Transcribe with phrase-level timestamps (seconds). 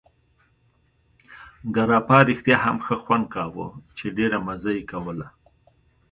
[1.75, 3.67] ګراپا رښتیا هم ښه خوند کاوه،
[3.97, 5.27] چې ډېره مزه یې کوله.